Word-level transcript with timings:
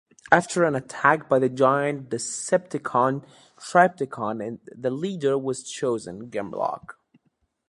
After 0.31 0.63
an 0.63 0.73
attack 0.73 1.29
by 1.29 1.37
the 1.37 1.47
giant 1.47 2.09
Decepticon 2.09 3.23
Trypticon 3.59 4.57
the 4.75 4.89
leader 4.89 5.37
was 5.37 5.61
chosen- 5.69 6.27
Grimlock. 6.31 6.95